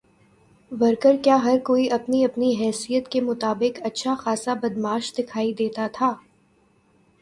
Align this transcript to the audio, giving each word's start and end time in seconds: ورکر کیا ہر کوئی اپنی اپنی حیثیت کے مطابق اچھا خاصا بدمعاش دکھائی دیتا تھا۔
ورکر 0.71 1.15
کیا 1.23 1.35
ہر 1.43 1.57
کوئی 1.63 1.89
اپنی 1.91 2.23
اپنی 2.25 2.49
حیثیت 2.59 3.07
کے 3.07 3.21
مطابق 3.21 3.79
اچھا 3.85 4.15
خاصا 4.19 4.53
بدمعاش 4.53 5.13
دکھائی 5.17 5.53
دیتا 5.53 5.87
تھا۔ 5.93 6.13